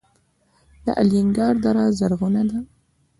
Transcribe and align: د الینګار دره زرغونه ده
د 0.85 0.87
الینګار 1.01 1.55
دره 1.63 1.85
زرغونه 1.99 2.41
ده 2.49 2.59